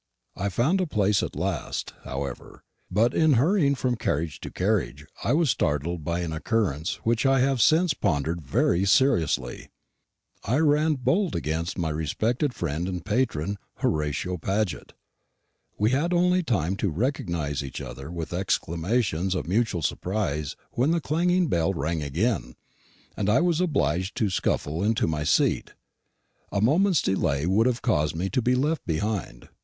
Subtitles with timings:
[0.35, 5.33] I found a place at last, however; but in hurrying from carriage to carriage I
[5.33, 9.69] was startled by an occurrence which I have since pondered very seriously.
[10.43, 14.93] I ran bolt against my respected friend and patron Horatio Paget.
[15.77, 20.99] We had only time to recognise each other with exclamations of mutual surprise when the
[20.99, 22.55] clanging bell rang again,
[23.15, 25.75] and I was obliged to scuffle into my seat.
[26.51, 29.47] A moment's delay would have caused me to be left behind.